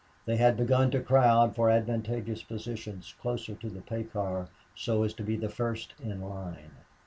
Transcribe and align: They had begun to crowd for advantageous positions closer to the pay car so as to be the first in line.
They 0.25 0.37
had 0.37 0.57
begun 0.57 0.89
to 0.89 0.99
crowd 0.99 1.55
for 1.55 1.69
advantageous 1.69 2.41
positions 2.41 3.13
closer 3.21 3.53
to 3.53 3.69
the 3.69 3.81
pay 3.83 4.03
car 4.03 4.49
so 4.73 5.03
as 5.03 5.13
to 5.13 5.23
be 5.23 5.35
the 5.35 5.47
first 5.47 5.93
in 5.99 6.21
line. 6.23 6.71